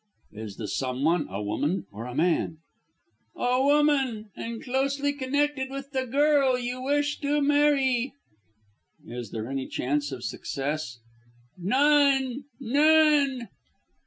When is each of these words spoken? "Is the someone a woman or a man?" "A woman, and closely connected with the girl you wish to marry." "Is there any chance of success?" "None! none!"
"Is 0.31 0.55
the 0.57 0.67
someone 0.67 1.27
a 1.29 1.43
woman 1.43 1.85
or 1.91 2.07
a 2.07 2.15
man?" 2.15 2.57
"A 3.35 3.61
woman, 3.61 4.31
and 4.35 4.63
closely 4.63 5.13
connected 5.13 5.69
with 5.69 5.91
the 5.91 6.07
girl 6.07 6.57
you 6.57 6.81
wish 6.81 7.19
to 7.19 7.39
marry." 7.39 8.15
"Is 9.05 9.29
there 9.29 9.47
any 9.47 9.67
chance 9.67 10.11
of 10.11 10.23
success?" 10.23 10.97
"None! 11.55 12.45
none!" 12.59 13.49